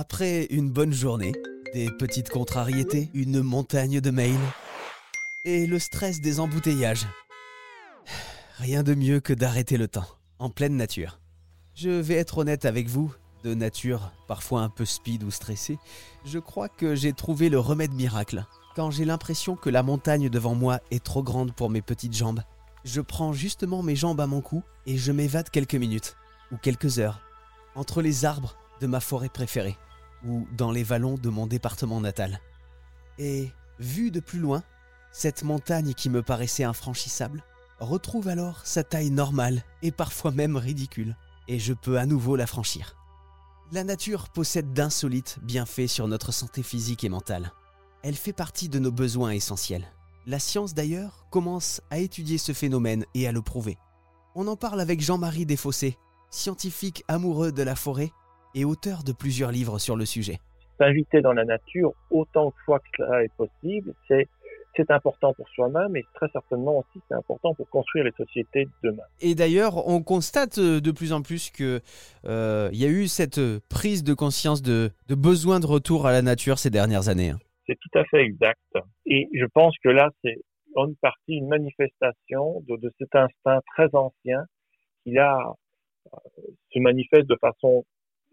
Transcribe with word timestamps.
Après 0.00 0.44
une 0.50 0.70
bonne 0.70 0.92
journée, 0.92 1.32
des 1.74 1.90
petites 1.90 2.28
contrariétés, 2.28 3.10
une 3.14 3.42
montagne 3.42 4.00
de 4.00 4.12
mails 4.12 4.38
et 5.44 5.66
le 5.66 5.80
stress 5.80 6.20
des 6.20 6.38
embouteillages. 6.38 7.08
Rien 8.58 8.84
de 8.84 8.94
mieux 8.94 9.18
que 9.18 9.32
d'arrêter 9.32 9.76
le 9.76 9.88
temps, 9.88 10.06
en 10.38 10.50
pleine 10.50 10.76
nature. 10.76 11.18
Je 11.74 11.90
vais 11.90 12.14
être 12.14 12.38
honnête 12.38 12.64
avec 12.64 12.86
vous, 12.86 13.12
de 13.42 13.54
nature 13.54 14.12
parfois 14.28 14.60
un 14.60 14.68
peu 14.68 14.84
speed 14.84 15.24
ou 15.24 15.32
stressée, 15.32 15.80
je 16.24 16.38
crois 16.38 16.68
que 16.68 16.94
j'ai 16.94 17.12
trouvé 17.12 17.48
le 17.48 17.58
remède 17.58 17.92
miracle. 17.92 18.44
Quand 18.76 18.92
j'ai 18.92 19.04
l'impression 19.04 19.56
que 19.56 19.68
la 19.68 19.82
montagne 19.82 20.28
devant 20.28 20.54
moi 20.54 20.78
est 20.92 21.02
trop 21.02 21.24
grande 21.24 21.52
pour 21.56 21.70
mes 21.70 21.82
petites 21.82 22.14
jambes, 22.14 22.44
je 22.84 23.00
prends 23.00 23.32
justement 23.32 23.82
mes 23.82 23.96
jambes 23.96 24.20
à 24.20 24.28
mon 24.28 24.42
cou 24.42 24.62
et 24.86 24.96
je 24.96 25.10
m'évade 25.10 25.50
quelques 25.50 25.74
minutes, 25.74 26.14
ou 26.52 26.56
quelques 26.56 27.00
heures, 27.00 27.20
entre 27.74 28.00
les 28.00 28.24
arbres 28.24 28.56
de 28.80 28.86
ma 28.86 29.00
forêt 29.00 29.28
préférée 29.28 29.76
ou 30.26 30.46
dans 30.56 30.70
les 30.70 30.82
vallons 30.82 31.14
de 31.14 31.28
mon 31.28 31.46
département 31.46 32.00
natal. 32.00 32.40
Et, 33.18 33.50
vue 33.78 34.10
de 34.10 34.20
plus 34.20 34.38
loin, 34.38 34.62
cette 35.12 35.42
montagne 35.42 35.94
qui 35.94 36.10
me 36.10 36.22
paraissait 36.22 36.64
infranchissable 36.64 37.42
retrouve 37.80 38.28
alors 38.28 38.66
sa 38.66 38.84
taille 38.84 39.10
normale 39.10 39.62
et 39.82 39.92
parfois 39.92 40.32
même 40.32 40.56
ridicule, 40.56 41.16
et 41.46 41.58
je 41.58 41.72
peux 41.72 41.98
à 41.98 42.06
nouveau 42.06 42.36
la 42.36 42.46
franchir. 42.46 42.96
La 43.72 43.84
nature 43.84 44.28
possède 44.30 44.72
d'insolites 44.72 45.38
bienfaits 45.42 45.88
sur 45.88 46.08
notre 46.08 46.32
santé 46.32 46.62
physique 46.62 47.04
et 47.04 47.08
mentale. 47.08 47.52
Elle 48.02 48.16
fait 48.16 48.32
partie 48.32 48.68
de 48.68 48.78
nos 48.78 48.92
besoins 48.92 49.30
essentiels. 49.30 49.92
La 50.26 50.38
science 50.38 50.74
d'ailleurs 50.74 51.26
commence 51.30 51.80
à 51.90 51.98
étudier 51.98 52.38
ce 52.38 52.52
phénomène 52.52 53.04
et 53.14 53.26
à 53.28 53.32
le 53.32 53.42
prouver. 53.42 53.78
On 54.34 54.46
en 54.46 54.56
parle 54.56 54.80
avec 54.80 55.00
Jean-Marie 55.00 55.46
Desfossés, 55.46 55.98
scientifique 56.30 57.04
amoureux 57.08 57.52
de 57.52 57.62
la 57.62 57.74
forêt 57.74 58.12
et 58.54 58.64
auteur 58.64 59.02
de 59.04 59.12
plusieurs 59.12 59.50
livres 59.50 59.78
sur 59.78 59.96
le 59.96 60.04
sujet. 60.04 60.38
S'inviter 60.78 61.20
dans 61.20 61.32
la 61.32 61.44
nature 61.44 61.92
autant 62.10 62.46
de 62.46 62.54
fois 62.64 62.78
que 62.78 62.86
cela 62.96 63.24
est 63.24 63.32
possible, 63.36 63.94
c'est 64.06 64.28
c'est 64.76 64.90
important 64.92 65.34
pour 65.34 65.48
soi-même 65.48 65.96
et 65.96 66.04
très 66.14 66.28
certainement 66.28 66.78
aussi 66.78 67.02
c'est 67.08 67.14
important 67.14 67.52
pour 67.54 67.68
construire 67.68 68.04
les 68.04 68.12
sociétés 68.12 68.66
de 68.66 68.90
demain. 68.90 69.02
Et 69.20 69.34
d'ailleurs, 69.34 69.88
on 69.88 70.02
constate 70.02 70.58
euh, 70.58 70.80
de 70.80 70.92
plus 70.92 71.12
en 71.12 71.20
plus 71.20 71.50
que 71.50 71.80
euh, 72.26 72.68
y 72.72 72.84
a 72.84 72.88
eu 72.88 73.08
cette 73.08 73.40
prise 73.68 74.04
de 74.04 74.14
conscience 74.14 74.62
de, 74.62 74.90
de, 75.08 75.14
besoin 75.16 75.58
de 75.58 75.66
retour 75.66 76.06
à 76.06 76.12
la 76.12 76.22
nature 76.22 76.58
ces 76.58 76.70
dernières 76.70 77.08
années. 77.08 77.30
Hein. 77.30 77.38
C'est 77.66 77.78
tout 77.80 77.98
à 77.98 78.04
fait 78.04 78.22
exact. 78.22 78.60
Et 79.04 79.28
je 79.34 79.44
pense 79.52 79.74
que 79.82 79.88
là, 79.88 80.10
c'est 80.24 80.38
en 80.76 80.86
partie 81.00 81.34
une 81.34 81.48
manifestation 81.48 82.62
de, 82.68 82.76
de 82.76 82.92
cet 82.98 83.14
instinct 83.14 83.60
très 83.74 83.88
ancien 83.94 84.44
qui 85.02 85.12
là 85.12 85.54
euh, 86.14 86.18
se 86.72 86.78
manifeste 86.78 87.26
de 87.26 87.36
façon 87.40 87.84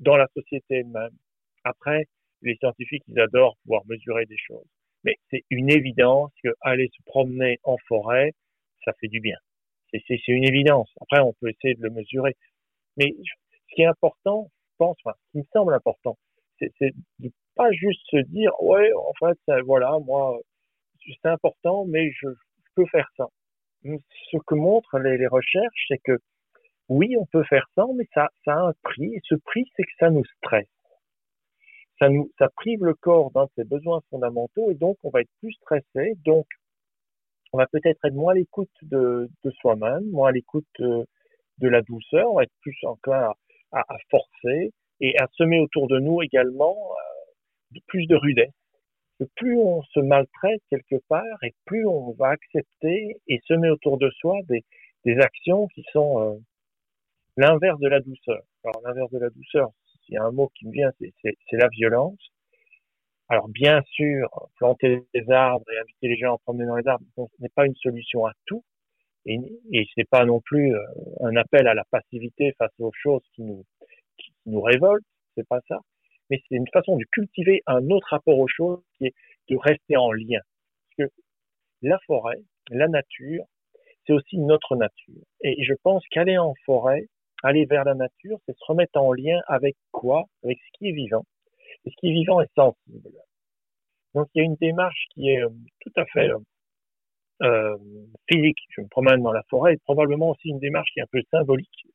dans 0.00 0.16
la 0.16 0.26
société 0.34 0.76
elle-même. 0.76 1.16
Après, 1.64 2.06
les 2.42 2.56
scientifiques, 2.56 3.04
ils 3.08 3.20
adorent 3.20 3.56
pouvoir 3.62 3.82
mesurer 3.86 4.26
des 4.26 4.38
choses. 4.38 4.66
Mais 5.04 5.16
c'est 5.30 5.44
une 5.50 5.70
évidence 5.70 6.32
que 6.42 6.50
aller 6.60 6.88
se 6.96 7.02
promener 7.04 7.58
en 7.64 7.76
forêt, 7.86 8.32
ça 8.84 8.92
fait 9.00 9.08
du 9.08 9.20
bien. 9.20 9.36
C'est 9.90 10.28
une 10.28 10.44
évidence. 10.44 10.90
Après, 11.00 11.20
on 11.20 11.32
peut 11.40 11.48
essayer 11.48 11.74
de 11.74 11.82
le 11.82 11.90
mesurer. 11.90 12.36
Mais 12.96 13.14
ce 13.22 13.74
qui 13.74 13.82
est 13.82 13.86
important, 13.86 14.50
je 14.72 14.76
pense, 14.78 14.96
enfin, 15.04 15.16
ce 15.26 15.32
qui 15.32 15.38
me 15.38 15.44
semble 15.52 15.72
important, 15.72 16.18
c'est 16.58 16.92
de 17.20 17.30
pas 17.54 17.70
juste 17.72 18.00
se 18.10 18.18
dire, 18.18 18.52
ouais, 18.60 18.90
en 18.92 19.12
fait, 19.18 19.38
voilà, 19.64 19.98
moi, 20.04 20.38
c'est 21.06 21.28
important, 21.28 21.84
mais 21.86 22.10
je, 22.12 22.28
peux 22.74 22.86
faire 22.86 23.08
ça. 23.16 23.26
Ce 23.82 24.36
que 24.46 24.54
montrent 24.54 24.98
les 25.00 25.26
recherches, 25.26 25.84
c'est 25.88 25.98
que 25.98 26.18
oui, 26.88 27.16
on 27.18 27.26
peut 27.26 27.44
faire 27.44 27.66
ça, 27.74 27.84
mais 27.94 28.06
ça, 28.14 28.28
ça 28.44 28.54
a 28.54 28.68
un 28.68 28.72
prix. 28.82 29.14
Et 29.14 29.20
ce 29.24 29.34
prix, 29.34 29.64
c'est 29.76 29.82
que 29.82 29.92
ça 29.98 30.10
nous 30.10 30.24
stresse. 30.36 30.66
Ça 31.98 32.08
nous, 32.08 32.30
ça 32.38 32.48
prive 32.54 32.84
le 32.84 32.94
corps 32.94 33.30
d'un 33.32 33.44
de 33.44 33.50
ses 33.56 33.64
besoins 33.64 34.00
fondamentaux 34.10 34.70
et 34.70 34.74
donc 34.74 34.96
on 35.02 35.10
va 35.10 35.20
être 35.20 35.30
plus 35.40 35.52
stressé. 35.54 36.14
Donc, 36.24 36.46
on 37.52 37.58
va 37.58 37.66
peut-être 37.66 38.04
être 38.04 38.14
moins 38.14 38.32
à 38.32 38.36
l'écoute 38.36 38.70
de, 38.82 39.28
de 39.44 39.50
soi-même, 39.60 40.08
moins 40.10 40.28
à 40.28 40.32
l'écoute 40.32 40.66
de, 40.78 41.06
de, 41.58 41.68
la 41.68 41.82
douceur. 41.82 42.30
On 42.30 42.36
va 42.36 42.44
être 42.44 42.52
plus 42.60 42.76
enclin 42.84 43.32
à, 43.72 43.80
à, 43.80 43.96
forcer 44.10 44.70
et 45.00 45.18
à 45.18 45.26
semer 45.32 45.60
autour 45.60 45.88
de 45.88 45.98
nous 45.98 46.22
également 46.22 46.76
euh, 46.76 47.78
plus 47.88 48.06
de 48.06 48.14
rudesse. 48.14 48.52
plus 49.36 49.58
on 49.58 49.82
se 49.82 50.00
maltraite 50.00 50.62
quelque 50.70 51.02
part 51.08 51.42
et 51.42 51.52
plus 51.64 51.86
on 51.86 52.12
va 52.12 52.28
accepter 52.28 53.16
et 53.26 53.40
semer 53.46 53.70
autour 53.70 53.98
de 53.98 54.10
soi 54.10 54.36
des, 54.48 54.62
des 55.04 55.18
actions 55.18 55.66
qui 55.68 55.84
sont 55.92 56.20
euh, 56.20 56.38
l'inverse 57.38 57.78
de 57.78 57.88
la 57.88 58.00
douceur. 58.00 58.42
Alors 58.64 58.82
l'inverse 58.84 59.10
de 59.12 59.18
la 59.18 59.30
douceur, 59.30 59.70
s'il 60.04 60.14
y 60.14 60.18
a 60.18 60.24
un 60.24 60.32
mot 60.32 60.50
qui 60.54 60.66
me 60.66 60.72
vient, 60.72 60.90
c'est 60.98 61.56
la 61.56 61.68
violence. 61.68 62.18
Alors 63.28 63.48
bien 63.48 63.80
sûr, 63.92 64.28
planter 64.56 65.04
des 65.14 65.30
arbres 65.30 65.64
et 65.70 65.78
inviter 65.78 66.08
les 66.08 66.16
gens 66.16 66.34
à 66.34 66.38
promener 66.38 66.66
dans 66.66 66.76
les 66.76 66.86
arbres, 66.86 67.04
ce 67.16 67.22
n'est 67.40 67.50
pas 67.50 67.66
une 67.66 67.76
solution 67.76 68.26
à 68.26 68.32
tout, 68.46 68.64
et, 69.26 69.38
et 69.72 69.84
ce 69.84 69.92
n'est 69.98 70.06
pas 70.06 70.24
non 70.24 70.40
plus 70.40 70.74
euh, 70.74 70.80
un 71.20 71.36
appel 71.36 71.68
à 71.68 71.74
la 71.74 71.84
passivité 71.90 72.54
face 72.58 72.72
aux 72.78 72.90
choses 72.92 73.22
qui 73.34 73.42
nous, 73.42 73.64
qui 74.16 74.32
nous 74.46 74.60
révoltent, 74.60 75.04
c'est 75.36 75.46
pas 75.46 75.60
ça. 75.68 75.78
Mais 76.30 76.40
c'est 76.48 76.56
une 76.56 76.68
façon 76.72 76.96
de 76.96 77.04
cultiver 77.12 77.62
un 77.66 77.88
autre 77.90 78.08
rapport 78.10 78.38
aux 78.38 78.48
choses 78.48 78.82
qui 78.96 79.06
est 79.06 79.14
de 79.50 79.56
rester 79.56 79.96
en 79.96 80.10
lien. 80.10 80.40
Parce 80.96 81.10
que 81.10 81.14
la 81.82 81.98
forêt, 82.06 82.40
la 82.70 82.88
nature, 82.88 83.44
c'est 84.06 84.12
aussi 84.12 84.38
notre 84.38 84.74
nature. 84.76 85.22
Et 85.42 85.62
je 85.62 85.74
pense 85.82 86.02
qu'aller 86.10 86.38
en 86.38 86.54
forêt, 86.64 87.06
aller 87.42 87.66
vers 87.66 87.84
la 87.84 87.94
nature, 87.94 88.38
c'est 88.46 88.56
se 88.56 88.64
remettre 88.66 88.98
en 88.98 89.12
lien 89.12 89.40
avec 89.46 89.76
quoi? 89.92 90.24
Avec 90.44 90.58
ce 90.58 90.78
qui 90.78 90.88
est 90.88 90.92
vivant. 90.92 91.24
Et 91.84 91.90
ce 91.90 91.96
qui 91.96 92.08
est 92.08 92.12
vivant 92.12 92.40
est 92.40 92.52
sensible. 92.54 93.10
Donc 94.14 94.28
il 94.34 94.38
y 94.38 94.42
a 94.42 94.44
une 94.44 94.56
démarche 94.56 95.06
qui 95.14 95.30
est 95.30 95.42
euh, 95.42 95.48
tout 95.80 95.92
à 95.96 96.04
fait 96.06 96.30
euh, 96.30 96.38
euh, 97.42 97.76
physique. 98.30 98.58
Je 98.70 98.80
me 98.80 98.88
promène 98.88 99.22
dans 99.22 99.32
la 99.32 99.42
forêt, 99.44 99.74
et 99.74 99.76
probablement 99.84 100.30
aussi 100.30 100.48
une 100.48 100.58
démarche 100.58 100.90
qui 100.92 101.00
est 101.00 101.02
un 101.02 101.08
peu 101.10 101.22
symbolique 101.30 101.86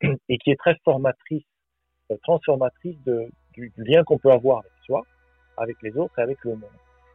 et 0.28 0.38
qui 0.38 0.50
est 0.50 0.56
très 0.56 0.76
formatrice, 0.84 1.44
euh, 2.10 2.16
transformatrice 2.22 3.00
de, 3.04 3.28
du, 3.52 3.70
du 3.76 3.84
lien 3.84 4.02
qu'on 4.04 4.18
peut 4.18 4.32
avoir 4.32 4.58
avec 4.58 4.72
soi, 4.84 5.02
avec 5.56 5.76
les 5.82 5.96
autres 5.96 6.18
et 6.18 6.22
avec 6.22 6.42
le 6.44 6.56
monde. 6.56 6.70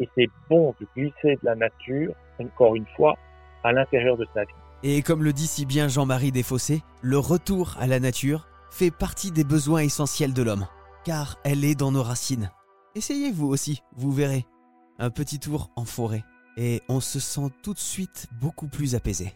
Et 0.00 0.08
c'est 0.14 0.28
bon 0.48 0.74
de 0.80 0.86
glisser 0.94 1.36
de 1.36 1.44
la 1.44 1.54
nature, 1.54 2.14
encore 2.38 2.76
une 2.76 2.86
fois, 2.96 3.16
à 3.62 3.72
l'intérieur 3.72 4.16
de 4.16 4.26
sa 4.34 4.44
vie. 4.44 4.65
Et 4.82 5.02
comme 5.02 5.22
le 5.22 5.32
dit 5.32 5.46
si 5.46 5.66
bien 5.66 5.88
Jean-Marie 5.88 6.32
Desfossés, 6.32 6.82
le 7.02 7.18
retour 7.18 7.76
à 7.78 7.86
la 7.86 8.00
nature 8.00 8.46
fait 8.70 8.90
partie 8.90 9.30
des 9.30 9.44
besoins 9.44 9.80
essentiels 9.80 10.34
de 10.34 10.42
l'homme, 10.42 10.66
car 11.04 11.38
elle 11.44 11.64
est 11.64 11.74
dans 11.74 11.92
nos 11.92 12.02
racines. 12.02 12.50
Essayez 12.94 13.32
vous 13.32 13.46
aussi, 13.46 13.82
vous 13.96 14.12
verrez. 14.12 14.46
Un 14.98 15.10
petit 15.10 15.38
tour 15.38 15.70
en 15.76 15.84
forêt, 15.84 16.24
et 16.56 16.82
on 16.88 17.00
se 17.00 17.20
sent 17.20 17.50
tout 17.62 17.74
de 17.74 17.78
suite 17.78 18.26
beaucoup 18.40 18.68
plus 18.68 18.94
apaisé. 18.94 19.34